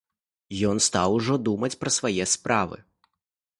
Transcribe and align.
Ён 0.69 0.77
стаў 0.85 1.17
ужо 1.19 1.37
думаць 1.49 1.71
пра 1.85 1.89
свае 1.99 2.25
справы. 2.35 2.83